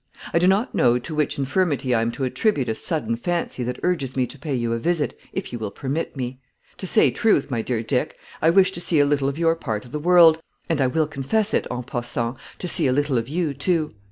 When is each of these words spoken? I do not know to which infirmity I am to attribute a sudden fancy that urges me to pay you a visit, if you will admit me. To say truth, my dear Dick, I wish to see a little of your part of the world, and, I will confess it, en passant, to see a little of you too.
I 0.33 0.39
do 0.39 0.47
not 0.47 0.73
know 0.73 0.97
to 0.97 1.13
which 1.13 1.37
infirmity 1.37 1.93
I 1.93 2.01
am 2.01 2.11
to 2.13 2.23
attribute 2.23 2.69
a 2.69 2.73
sudden 2.73 3.15
fancy 3.17 3.63
that 3.63 3.79
urges 3.83 4.15
me 4.15 4.25
to 4.25 4.39
pay 4.39 4.55
you 4.55 4.73
a 4.73 4.79
visit, 4.79 5.15
if 5.31 5.53
you 5.53 5.59
will 5.59 5.71
admit 5.79 6.17
me. 6.17 6.39
To 6.77 6.87
say 6.87 7.11
truth, 7.11 7.51
my 7.51 7.61
dear 7.61 7.83
Dick, 7.83 8.17
I 8.41 8.49
wish 8.49 8.71
to 8.71 8.81
see 8.81 8.99
a 8.99 9.05
little 9.05 9.29
of 9.29 9.37
your 9.37 9.55
part 9.55 9.85
of 9.85 9.91
the 9.91 9.99
world, 9.99 10.41
and, 10.67 10.81
I 10.81 10.87
will 10.87 11.05
confess 11.05 11.53
it, 11.53 11.67
en 11.69 11.83
passant, 11.83 12.35
to 12.57 12.67
see 12.67 12.87
a 12.87 12.93
little 12.93 13.19
of 13.19 13.29
you 13.29 13.53
too. 13.53 13.93